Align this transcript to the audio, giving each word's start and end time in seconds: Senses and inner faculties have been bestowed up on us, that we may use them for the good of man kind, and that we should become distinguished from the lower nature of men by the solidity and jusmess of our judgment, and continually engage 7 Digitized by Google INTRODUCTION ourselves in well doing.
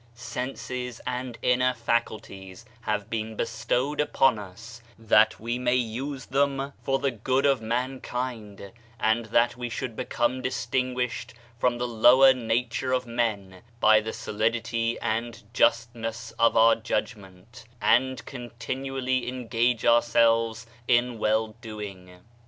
Senses 0.15 0.99
and 1.05 1.37
inner 1.43 1.75
faculties 1.75 2.65
have 2.81 3.07
been 3.07 3.35
bestowed 3.35 4.01
up 4.01 4.19
on 4.19 4.39
us, 4.39 4.81
that 4.97 5.39
we 5.39 5.59
may 5.59 5.75
use 5.75 6.25
them 6.25 6.73
for 6.81 6.97
the 6.97 7.11
good 7.11 7.45
of 7.45 7.61
man 7.61 7.99
kind, 8.01 8.71
and 8.99 9.25
that 9.27 9.55
we 9.57 9.69
should 9.69 9.95
become 9.95 10.41
distinguished 10.41 11.35
from 11.59 11.77
the 11.77 11.87
lower 11.87 12.33
nature 12.33 12.91
of 12.93 13.05
men 13.05 13.61
by 13.79 13.99
the 13.99 14.11
solidity 14.11 14.99
and 15.01 15.43
jusmess 15.53 16.31
of 16.39 16.57
our 16.57 16.73
judgment, 16.73 17.65
and 17.79 18.25
continually 18.25 19.29
engage 19.29 19.81
7 19.81 19.81
Digitized 19.81 19.81
by 19.81 19.81
Google 19.81 19.87
INTRODUCTION 19.87 19.89
ourselves 20.17 20.67
in 20.87 21.19
well 21.19 21.47
doing. 21.61 22.21